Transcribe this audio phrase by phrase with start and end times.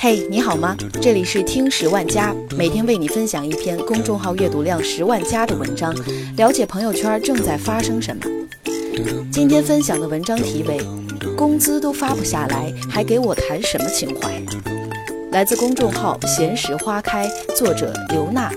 [0.00, 0.76] 嘿，你好吗？
[1.02, 5.92] 这里是听十万加，每天为你分享一篇公众号阅读量十万加的文章，
[6.36, 8.22] 了解朋友圈正在发生什么。
[9.32, 10.78] 今天分享的文章题为
[11.34, 14.40] 《工资都发不下来，还给我谈什么情怀》，
[15.32, 18.52] 来自公众号闲时花开，作者刘娜。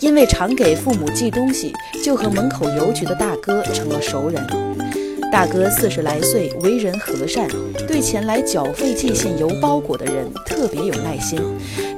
[0.00, 4.44] 因为常给父母寄东西，就和门口邮局的大哥成了熟人。
[5.34, 7.48] 大哥四十来岁，为人和善，
[7.88, 11.40] 对前来缴费寄信邮包裹的人特别有耐心，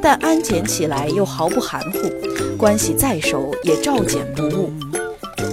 [0.00, 4.72] 但安检起来又毫不含糊，关系再熟也照检不误。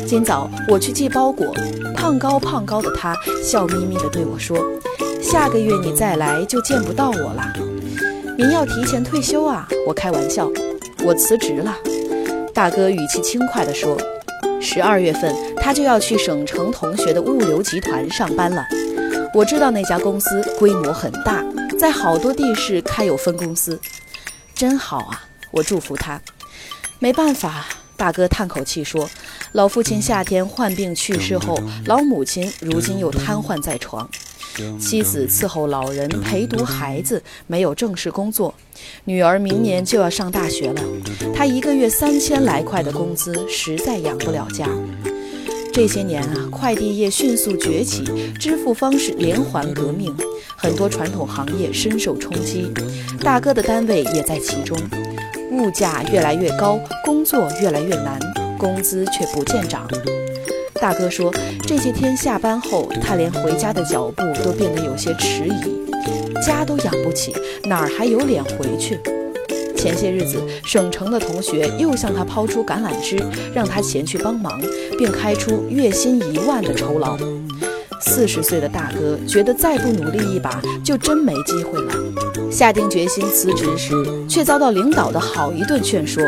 [0.08, 1.54] 今早我去寄包裹，
[1.94, 4.58] 胖高胖高的他笑眯眯地对我说
[5.22, 7.54] ：“下个月你再来就见不到我了。”
[8.40, 9.68] 您要提前退休啊？
[9.86, 10.50] 我开玩笑，
[11.04, 11.76] 我辞职了。
[12.54, 13.98] 大哥语气轻快地说。
[14.64, 18.66] 十二月份，他就要去省城同学的物流集团上班了。
[19.34, 21.44] 我知道那家公司规模很大，
[21.78, 23.80] 在好多地市开有分公司，
[24.56, 25.24] 真好啊！
[25.52, 26.20] 我祝福他。
[27.00, 27.66] 没办法，
[27.98, 29.10] 大哥叹口气说
[29.52, 34.10] ：“老父亲夏天患病去世后，老母亲如今又瘫痪在床。”
[34.80, 38.54] 妻子伺候老人，陪读孩子，没有正式工作。
[39.06, 40.82] 女儿明年就要上大学了，
[41.36, 44.68] 他一个月三千来块的工资，实在养不了家。
[45.72, 48.04] 这些年啊，快递业迅速崛起，
[48.40, 50.16] 支付方式连环革命，
[50.56, 52.72] 很多传统行业深受冲击。
[53.22, 54.78] 大哥的单位也在其中，
[55.52, 58.20] 物价越来越高，工作越来越难，
[58.60, 59.88] 工资却不见涨。
[60.84, 61.34] 大哥说，
[61.66, 67.34] 这些天下班后，他连回家的脚步都变得有些迟疑，家都养不起，
[67.64, 69.00] 哪儿还有脸回去？
[69.78, 73.18] 前些日子，省城的同学又向他抛出橄榄枝，
[73.56, 74.60] 让他前去帮忙，
[74.98, 77.18] 并开出月薪一万的酬劳。
[78.02, 81.94] 四十岁的大哥觉得再不努力一把，就真没机会了。
[82.52, 83.94] 下定决心辞职时，
[84.28, 86.22] 却遭到领导的好一顿劝说：“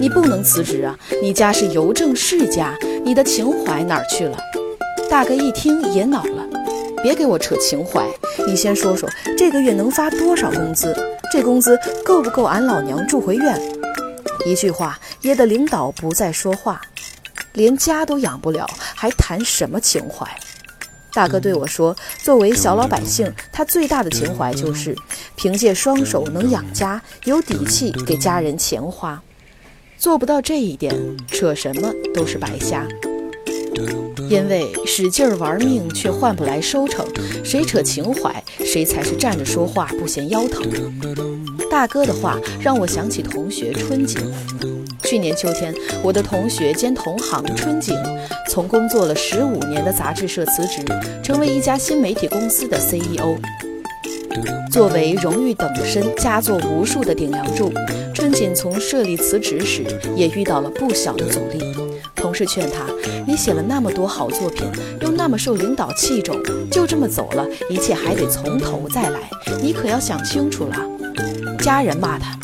[0.00, 4.38] 你不能辞职啊，你家是邮政世家。”你的情怀哪儿去了？
[5.10, 6.46] 大哥一听也恼了，
[7.02, 8.08] 别给我扯情怀，
[8.46, 10.96] 你先说说这个月能发多少工资？
[11.30, 13.60] 这工资够不够俺老娘住回院？
[14.46, 16.80] 一句话噎得领导不再说话，
[17.54, 20.26] 连家都养不了，还谈什么情怀？
[21.12, 24.96] 大哥对我说：“作为小老百姓，他最大的情怀就是
[25.36, 29.20] 凭借双手能养家，有底气给家人钱花。”
[30.02, 30.92] 做不到这一点，
[31.28, 32.84] 扯什么都是白瞎。
[34.28, 37.06] 因为使劲儿玩命却换不来收成，
[37.44, 40.64] 谁扯情怀，谁才是站着说话不嫌腰疼。
[41.70, 44.20] 大哥的话让我想起同学春景。
[45.04, 47.96] 去年秋天，我的同学兼同行春景，
[48.50, 50.82] 从工作了十五年的杂志社辞职，
[51.22, 53.36] 成为一家新媒体公司的 CEO。
[54.68, 57.70] 作为荣誉等身、佳作无数的顶梁柱，
[58.22, 59.84] 春锦从社里辞职时
[60.14, 61.58] 也遇到了不小的阻力。
[62.14, 62.86] 同事劝他
[63.26, 64.64] ：“你写了那么多好作品，
[65.00, 66.40] 又那么受领导器重，
[66.70, 69.28] 就这么走了，一切还得从头再来，
[69.60, 70.76] 你可要想清楚了。”
[71.58, 72.38] 家人骂他：“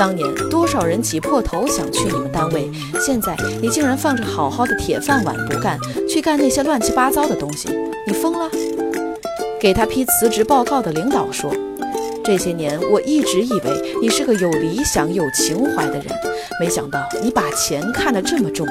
[0.00, 5.78] 当年多少人挤破头想去你们单位，现在你竟然放着好好的铁饭碗不干，
[6.08, 7.68] 去干那些乱七八糟的东西，
[8.06, 8.50] 你疯了？”
[9.60, 11.52] 给他批辞职报告的领导说
[12.28, 16.14] ：“这些年我一直以为你是个有理想、有情怀的人，
[16.60, 18.66] 没想到你把钱看得这么重。”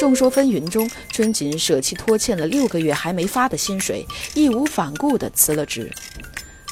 [0.00, 5.92] 众说纷纭中，春锦舍弃拖欠了六个月还没发的薪水，义无反顾地辞了职。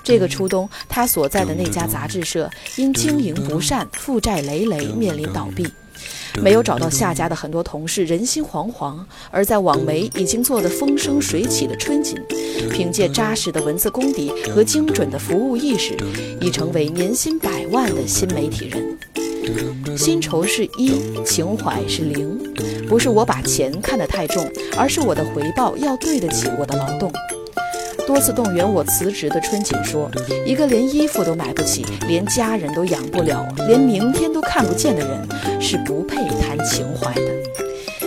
[0.02, 5.68] 这个初冬，他所在的那家杂志社因经营不善，负债累累，面临倒闭。
[6.42, 8.98] 没有找到下家的很多同事人心惶惶，
[9.30, 12.16] 而在网媒已经做得风生水起的春锦，
[12.70, 15.96] 凭借扎实的文字功底和精准的服务意识，
[16.40, 18.98] 已成为年薪百万的新媒体人。
[19.96, 20.92] 薪酬是一，
[21.24, 22.38] 情怀是零，
[22.88, 27.12] 不是我把钱看得太重，而是我的回报要对得起我的劳动。
[28.06, 30.10] 多次动员我辞职的春锦说
[30.46, 37.22] ：“一个连衣服都买不起，连家人都养不了，连明天都看不见的人，是不配谈情怀的。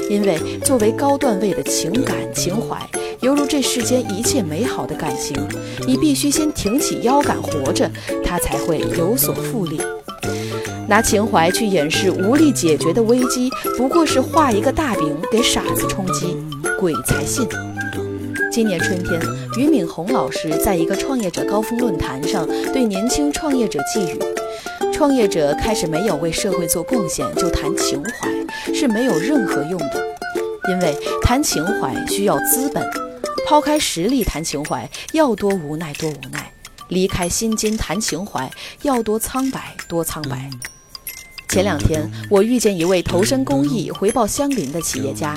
[0.09, 2.77] 因为作为高段位的情感情怀，
[3.21, 5.35] 犹如这世间一切美好的感情，
[5.85, 7.89] 你必须先挺起腰杆活着，
[8.23, 9.81] 它才会有所复利。
[10.88, 16.38] 拿情怀去掩饰无力解决的危机，不过是画一个大饼给傻子充饥，
[16.79, 17.45] 鬼才信。”
[18.57, 19.21] 今年春天，
[19.56, 24.19] 俞敏洪老师在一个创业者高峰论坛上对年轻创业者寄语：
[24.92, 30.04] 创业者开始没有为社会做贡献就谈情怀是没有任何用的，
[30.69, 32.83] 因为谈情怀需要资本，
[33.48, 36.51] 抛开实力谈情怀要多无奈多无奈。
[36.88, 38.50] 离开薪金谈情怀，
[38.81, 40.50] 要多苍白多苍白。
[41.49, 45.35] 前两天，我遇见一位投身公益、回报乡邻的企业家。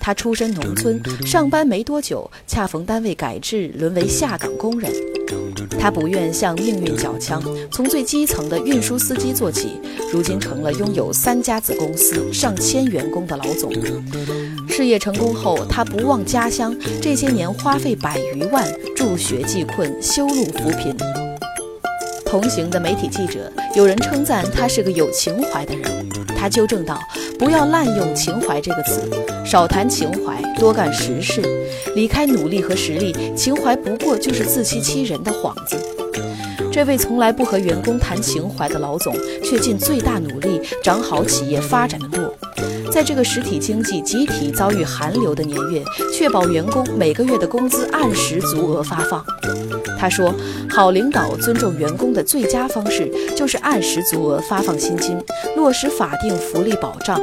[0.00, 4.90] 他出身农村，上班没多久，恰逢单位改制，沦为下岗工人。
[5.78, 9.78] 他不愿向命运缴枪，从最基层的运输司机做起，
[10.12, 13.70] 如今成了拥有三家子公司、上千员工的老总。
[14.66, 18.66] 事业成功后，他不忘家乡，这些年花费百余万，
[18.96, 20.96] 助学济困，修路扶贫。
[22.30, 26.96] 同行的媒体记者有人称赞他是个有情怀的人，他纠正道
[27.36, 29.02] ：“不要滥用情怀这个词，
[29.44, 31.42] 少谈情怀，多干实事。
[31.96, 35.76] 离开努力和实力，情怀不过就是自欺欺人的幌子。”
[36.70, 39.12] 这位从来不和员工谈情怀的老总，
[39.42, 42.32] 却尽最大努力长好企业发展的路。
[42.92, 45.82] 在这个实体经济集体遭遇寒流的年月，
[46.16, 49.24] 确保员工每个月的工资按时足额发放。
[50.00, 50.34] 他说
[50.70, 53.06] ：“好领导尊重员工的最佳方式，
[53.36, 55.22] 就是按时足额发放薪金，
[55.56, 57.20] 落实法定福利保障。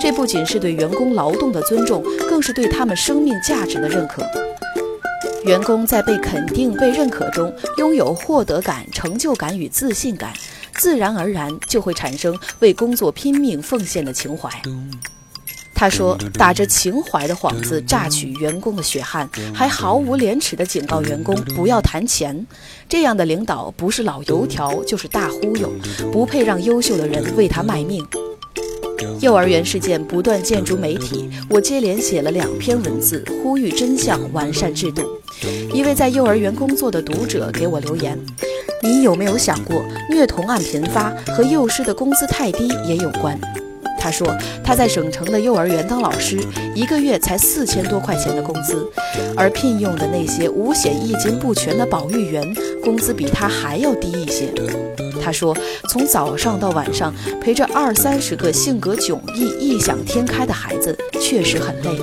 [0.00, 4.22] 这不仅是对员工劳动的尊重，更是对他们生命价值的认可。
[5.44, 10.32] 员工在被肯定、被认可中，拥有获得感、成就感与自信感。”
[10.78, 14.50] 自然而然就会产生为工作拼命奉献的情怀。
[15.78, 22.46] 他说：“打着情怀的幌子榨取员工的血汗，还毫无廉耻地警告员工不要谈钱。
[22.88, 25.70] 这样的领导不是老油条就是大忽悠，
[26.10, 28.04] 不配让优秀的人为他卖命。”
[29.20, 35.02] 幼儿园事件不断见诸媒体，我接连写了两篇文字，呼吁真相、完善制度。
[35.74, 38.18] 一位在幼儿园工作的读者给我留言。
[38.82, 43.38] 你有没有想过，虐童案频发和幼师的工资太低也有关？
[44.06, 44.32] 他说
[44.62, 46.38] 他在省城的幼儿园当老师，
[46.76, 48.88] 一个月才四千多块钱的工资，
[49.36, 52.40] 而聘用的那些五险一金不全的保育员，
[52.84, 54.54] 工资比他还要低一些。
[55.20, 55.52] 他说，
[55.88, 62.00] 从早上到晚上陪着二三十个性格迥异、异想天开的孩子，确实很累。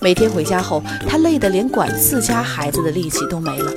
[0.00, 3.72] 每天回家后，他累得连管自家孩子的力气都没了。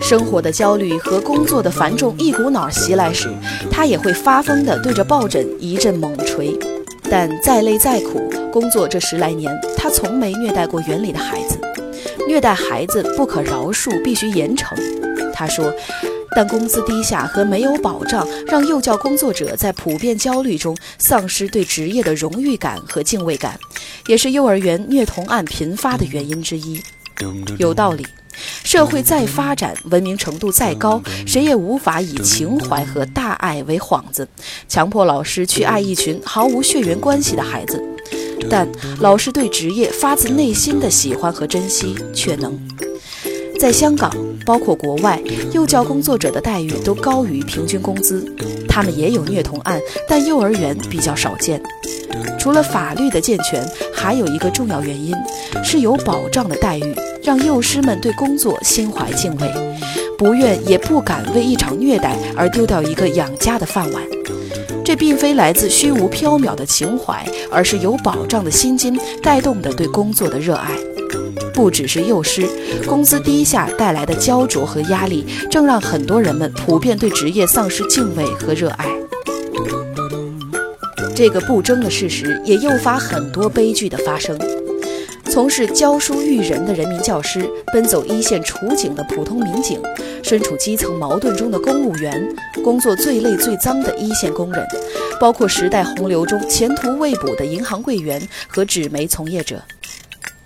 [0.00, 3.28] 生活的焦虑和工作的繁重一股脑袭来时，
[3.70, 6.58] 他也会发疯地对着抱枕一阵猛捶。
[7.12, 11.58] 但再累再苦，工作这十来年，他从没虐待过园里的孩子。
[12.26, 14.74] 虐待孩子不可饶恕，必须严惩。
[15.30, 15.70] 他说，
[16.34, 23.60] 但工资低下和没有保障，让幼教工作者在普遍焦虑中丧失对职业的荣誉感和敬畏感，
[24.06, 26.80] 也是幼儿园虐童案频发的原因之一。
[27.58, 28.06] 有道理。
[28.64, 34.26] 社会再发展，文明程度再高，谁也无法以情怀和大爱为幌子，
[34.68, 37.82] 强迫老师去爱一群毫无血缘关系的孩子。
[38.50, 38.68] 但
[39.00, 42.58] 老师对职业发自内心的喜欢和珍惜，却能。
[43.58, 44.10] 在香港，
[44.44, 45.22] 包括国外，
[45.52, 48.24] 幼教工作者的待遇都高于平均工资。
[48.68, 51.62] 他们也有虐童案，但幼儿园比较少见。
[52.38, 53.64] 除了法律的健全，
[53.94, 55.14] 还有一个重要原因，
[55.62, 56.94] 是有保障的待遇。
[57.22, 59.48] 让幼师们对工作心怀敬畏，
[60.18, 64.02] 不愿也不敢为一场虐待而丢掉一个养家的饭碗。
[64.84, 70.72] 这并非来自虚无缥缈的情怀，而是有保障的薪金带动的对工作的热爱。
[71.52, 72.48] 不只是幼师，
[72.86, 78.86] 工资低下带来的焦灼和压力，正让很多人们普遍对职业丧失敬畏和热爱。
[81.14, 84.38] 这个不争的事实，也诱发很多悲剧的发生。
[85.30, 89.80] 从事教书育人的人民教师，奔走一线处警的普通民警，
[90.22, 92.34] 身处基层矛盾中的公务员，
[92.64, 94.66] 工作最累最脏的一线工人，
[95.20, 99.62] 包括时代洪流中前途未卜的银行柜员和纸媒从业者，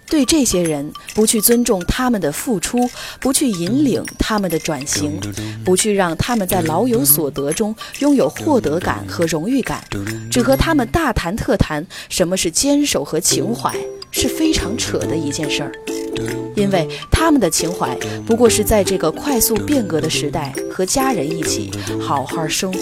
[0.06, 2.88] 对这些人不去尊重他们的付出，
[3.20, 5.20] 不去引领他们的转型，
[5.64, 9.82] 不去让他们在老有所得中拥有获得感和荣誉感，
[10.30, 13.74] 只和他们大谈特谈什么是坚守和情怀。
[14.12, 15.72] 是非常扯的一件事儿，
[16.54, 17.94] 因为他们的情怀
[18.24, 21.70] 不过是在这个快速变革的时代，和家人一起
[22.00, 22.78] 好好生活。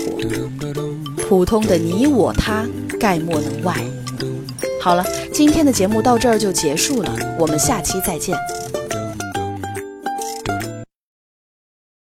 [1.17, 2.65] 普通的你我他，
[3.01, 3.75] 概莫能外。
[4.85, 8.37] 好了，今天的节目到这儿就结束了，我们下期再见。